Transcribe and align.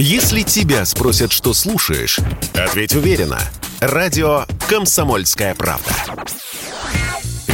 Если 0.00 0.42
тебя 0.42 0.84
спросят, 0.84 1.32
что 1.32 1.52
слушаешь, 1.52 2.20
ответь 2.54 2.94
уверенно. 2.94 3.40
Радио 3.80 4.44
«Комсомольская 4.68 5.56
правда». 5.56 5.90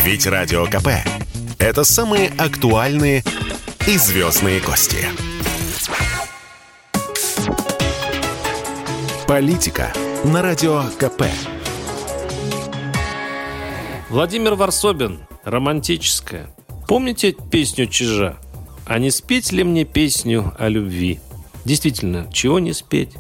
Ведь 0.05 0.27
Радио 0.27 0.67
КП– 0.67 0.89
это 1.59 1.85
самые 1.85 2.29
актуальные 2.37 3.25
и 3.87 3.97
звездные 3.97 4.61
гости. 4.61 5.07
Политика 9.27 9.91
на 10.25 10.43
Радио 10.43 10.83
КП. 10.99 11.23
Владимир 14.11 14.55
Варсобин. 14.55 15.21
Романтическая. 15.45 16.55
Помните 16.87 17.35
песню 17.51 17.87
Чижа? 17.87 18.37
А 18.85 18.99
не 18.99 19.11
спеть 19.11 19.51
ли 19.51 19.65
мне 19.65 19.87
песню 19.87 20.55
о 20.59 20.69
любви? 20.69 21.21
Действительно, 21.65 22.29
чего 22.33 22.59
не 22.59 22.73
спеть? 22.73 23.11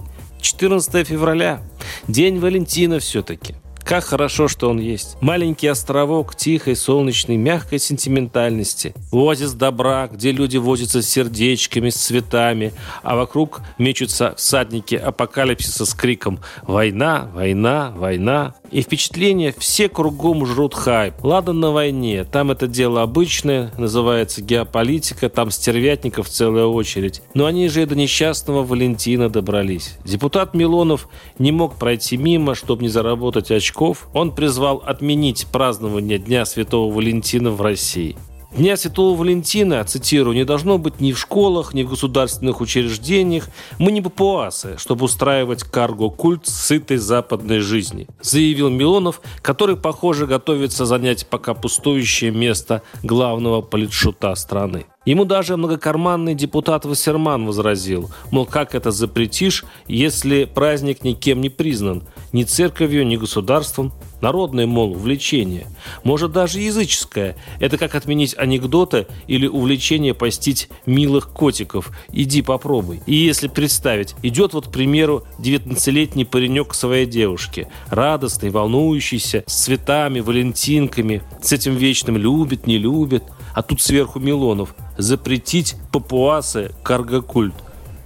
14 0.40 1.06
февраля. 1.06 1.62
День 2.09 2.38
Валентина 2.38 2.98
все-таки. 2.98 3.55
Как 3.84 4.05
хорошо, 4.05 4.48
что 4.48 4.70
он 4.70 4.79
есть. 4.79 5.19
Маленький 5.20 5.66
островок 5.66 6.34
тихой, 6.34 6.75
солнечной, 6.75 7.37
мягкой 7.37 7.79
сентиментальности. 7.79 8.95
Оазис 9.12 9.52
добра, 9.52 10.09
где 10.09 10.33
люди 10.33 10.56
возятся 10.56 11.02
с 11.02 11.09
сердечками, 11.09 11.91
с 11.91 11.97
цветами, 11.97 12.73
а 13.02 13.15
вокруг 13.15 13.61
мечутся 13.77 14.34
всадники 14.39 14.95
апокалипсиса 14.95 15.84
с 15.84 15.92
криком 15.92 16.41
«Война! 16.62 17.28
Война! 17.34 17.92
Война!». 17.95 18.55
И 18.70 18.80
впечатление 18.83 19.55
все 19.56 19.89
кругом 19.89 20.47
жрут 20.47 20.75
хайп. 20.75 21.23
Ладно 21.23 21.53
на 21.53 21.70
войне, 21.70 22.25
там 22.25 22.51
это 22.51 22.66
дело 22.66 23.03
обычное, 23.03 23.70
называется 23.78 24.42
геополитика, 24.42 25.28
там 25.28 25.51
стервятников 25.51 26.28
целая 26.28 26.64
очередь. 26.64 27.23
Но 27.34 27.47
они 27.47 27.69
же 27.69 27.83
и 27.83 27.87
до 27.87 27.95
несчастного 27.95 28.64
Валентина 28.64 29.28
добрались. 29.28 29.97
Депутат 30.05 30.55
Милонов 30.55 31.09
не 31.39 31.53
мог 31.53 31.77
пройти 31.77 32.16
мимо, 32.16 32.56
чтобы 32.56 32.83
не 32.83 32.89
заработать 32.89 33.51
очков. 33.75 34.08
Он 34.12 34.30
призвал 34.30 34.83
отменить 34.86 35.47
празднование 35.50 36.19
Дня 36.19 36.44
Святого 36.44 36.92
Валентина 36.92 37.50
в 37.50 37.61
России. 37.61 38.17
Дня 38.56 38.77
Святого 38.77 39.17
Валентина, 39.17 39.83
цитирую, 39.83 40.36
не 40.36 40.44
должно 40.44 40.78
быть 40.78 41.00
ни 41.00 41.11
в 41.11 41.19
школах, 41.19 41.75
ни 41.75 41.83
в 41.83 41.91
государственных 41.91 42.61
учреждениях. 42.61 43.48
Мы 43.80 43.91
не 43.91 44.00
папуасы, 44.00 44.77
чтобы 44.78 45.06
устраивать 45.06 45.64
карго-культ 45.64 46.47
сытой 46.47 46.98
западной 46.98 47.58
жизни, 47.58 48.06
заявил 48.22 48.70
Милонов, 48.70 49.20
который, 49.42 49.77
похоже, 49.77 50.28
готовится 50.28 50.86
занять 50.86 51.27
пока 51.27 51.55
пустующее 51.55 52.30
место 52.30 52.83
главного 53.02 53.61
политшута 53.61 54.33
страны. 54.36 54.86
Ему 55.05 55.25
даже 55.25 55.56
многокарманный 55.56 56.34
депутат 56.34 56.86
Вассерман 56.86 57.47
возразил, 57.47 58.11
мол, 58.30 58.47
как 58.47 58.77
это 58.77 58.91
запретишь, 58.92 59.64
если 59.89 60.45
праздник 60.45 61.02
никем 61.02 61.41
не 61.41 61.50
признан, 61.50 62.05
ни 62.34 62.42
церковью, 62.42 63.06
ни 63.06 63.16
государством, 63.16 63.92
народное, 64.20 64.66
мол, 64.66 64.90
увлечение. 64.92 65.66
Может, 66.02 66.32
даже 66.32 66.58
языческое. 66.58 67.36
Это 67.60 67.78
как 67.78 67.94
отменить 67.94 68.34
анекдоты 68.36 69.06
или 69.28 69.46
увлечение 69.46 70.14
постить 70.14 70.68
милых 70.84 71.28
котиков. 71.28 71.90
Иди 72.12 72.42
попробуй. 72.42 73.02
И 73.06 73.14
если 73.14 73.46
представить, 73.46 74.16
идет 74.22 74.52
вот, 74.52 74.66
к 74.66 74.72
примеру, 74.72 75.22
19-летний 75.38 76.24
паренек 76.24 76.68
к 76.70 76.74
своей 76.74 77.06
девушке. 77.06 77.68
Радостный, 77.88 78.50
волнующийся, 78.50 79.44
с 79.46 79.64
цветами, 79.64 80.18
валентинками, 80.18 81.22
с 81.40 81.52
этим 81.52 81.77
вечным 81.77 82.16
любит, 82.16 82.66
не 82.66 82.78
любит. 82.78 83.22
А 83.55 83.62
тут 83.62 83.80
сверху 83.80 84.18
Милонов. 84.18 84.74
Запретить 84.98 85.77
папуасы 85.92 86.72
каргокульт. 86.82 87.55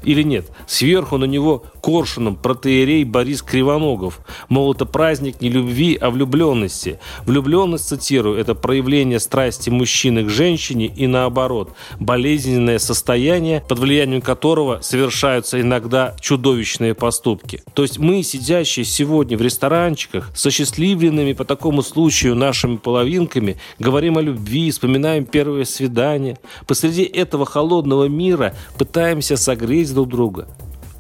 Или 0.03 0.23
нет? 0.23 0.47
Сверху 0.67 1.19
на 1.19 1.25
него 1.25 1.65
коршуном 1.81 2.37
протеерей 2.37 3.05
Борис 3.05 3.43
Кривоногов. 3.43 4.21
Мол, 4.49 4.73
это 4.73 4.85
праздник 4.85 5.41
не 5.41 5.49
любви, 5.49 5.97
а 6.01 6.11
влюбленности. 6.11 6.99
Влюбленность, 7.25 7.89
цитирую, 7.89 8.39
это 8.39 8.55
проявление 8.55 9.21
страсти 9.21 9.71
мужчины 9.71 10.25
к 10.25 10.29
женщине 10.29 10.87
и 10.87 11.07
наоборот. 11.07 11.73
Болезненное 11.99 12.79
состояние, 12.79 13.63
под 13.69 13.79
влиянием 13.79 14.21
которого 14.21 14.81
совершаются 14.83 15.61
иногда 15.61 16.15
чудовищные 16.21 16.95
поступки. 16.95 17.63
То 17.75 17.83
есть 17.83 17.99
мы, 17.99 18.23
сидящие 18.23 18.85
сегодня 18.85 19.37
в 19.37 19.43
ресторанчиках, 19.43 20.31
со 20.35 20.51
счастливленными 20.51 21.33
по 21.33 21.45
такому 21.45 21.83
случаю 21.83 22.35
нашими 22.35 22.77
половинками, 22.77 23.57
говорим 23.79 24.19
о 24.19 24.23
любви, 24.23 24.71
вспоминаем 24.71 25.25
первое 25.25 25.65
свидание. 25.65 26.39
Посреди 26.67 27.03
этого 27.03 27.47
холодного 27.47 28.05
мира 28.05 28.55
пытаемся 28.77 29.37
согреть 29.37 29.88
друг 29.91 30.09
друга. 30.09 30.49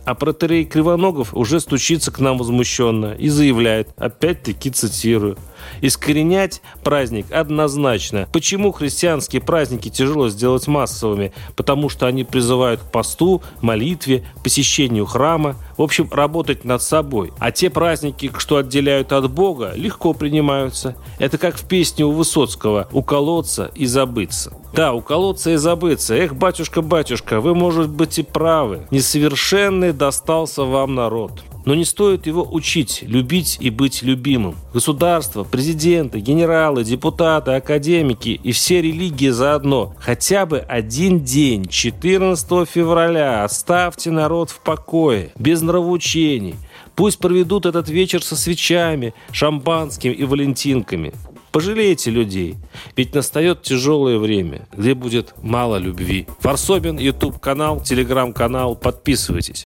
А 0.05 0.15
протерей 0.15 0.65
Кривоногов 0.65 1.35
уже 1.35 1.61
стучится 1.61 2.11
к 2.11 2.19
нам 2.19 2.39
возмущенно 2.39 3.13
и 3.13 3.29
заявляет, 3.29 3.91
опять-таки 3.97 4.71
цитирую, 4.71 5.37
Искоренять 5.81 6.63
праздник 6.83 7.31
однозначно. 7.31 8.29
Почему 8.33 8.73
христианские 8.73 9.43
праздники 9.43 9.89
тяжело 9.89 10.29
сделать 10.29 10.67
массовыми? 10.67 11.33
Потому 11.57 11.89
что 11.89 12.07
они 12.07 12.25
призывают 12.25 12.81
к 12.81 12.91
посту, 12.91 13.43
молитве, 13.61 14.25
посещению 14.43 15.07
храма. 15.07 15.57
В 15.77 15.83
общем, 15.83 16.09
работать 16.11 16.65
над 16.65 16.83
собой. 16.83 17.33
А 17.39 17.51
те 17.53 17.71
праздники, 17.71 18.33
что 18.39 18.57
отделяют 18.57 19.13
от 19.13 19.31
Бога, 19.31 19.73
легко 19.75 20.13
принимаются. 20.13 20.97
Это 21.19 21.39
как 21.39 21.57
в 21.57 21.67
песне 21.67 22.05
у 22.05 22.13
Высоцкого 22.13 22.89
«Уколоться 22.93 23.71
и 23.75 23.87
забыться». 23.87 24.53
Да, 24.75 24.93
уколоться 24.93 25.53
и 25.53 25.57
забыться. 25.57 26.15
Эх, 26.15 26.35
батюшка, 26.35 26.83
батюшка, 26.83 27.41
вы, 27.41 27.55
может 27.55 27.89
быть, 27.89 28.19
и 28.19 28.23
правы. 28.23 28.87
Несовершенный 28.91 29.93
достался 29.93 30.65
вам 30.65 30.95
народ. 30.95 31.43
Но 31.65 31.75
не 31.75 31.85
стоит 31.85 32.27
его 32.27 32.47
учить, 32.51 33.03
любить 33.03 33.59
и 33.61 33.71
быть 33.71 34.03
любимым. 34.03 34.57
Государство, 34.73 35.45
президенты, 35.49 36.21
генералы, 36.21 36.85
депутаты, 36.85 37.53
академики 37.53 38.41
и 38.43 38.53
все 38.53 38.81
религии 38.81 39.31
заодно. 39.31 39.95
Хотя 39.99 40.47
бы 40.47 40.59
один 40.59 41.21
день, 41.21 41.67
14 41.67 42.69
февраля, 42.69 43.45
оставьте 43.45 44.11
народ 44.11 44.51
в 44.51 44.61
покое, 44.61 45.31
без 45.39 45.63
нравоучений. 45.63 46.57
Пусть 46.95 47.19
проведут 47.19 47.67
этот 47.67 47.89
вечер 47.89 48.23
со 48.23 48.37
свечами, 48.37 49.15
шампанским 49.33 50.13
и 50.13 50.25
валентинками. 50.25 51.13
Пожалейте 51.53 52.11
людей, 52.11 52.57
ведь 52.97 53.15
настает 53.15 53.63
тяжелое 53.63 54.19
время, 54.19 54.69
где 54.77 54.95
будет 54.95 55.35
мало 55.43 55.77
любви. 55.77 56.27
Фарсобин, 56.41 56.99
YouTube 56.99 57.41
канал, 57.41 57.81
телеграм 57.81 58.33
канал, 58.33 58.77
подписывайтесь. 58.77 59.68